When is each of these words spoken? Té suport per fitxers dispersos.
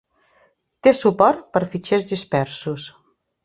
Té 0.87 0.93
suport 1.01 1.45
per 1.59 1.63
fitxers 1.77 2.11
dispersos. 2.15 2.91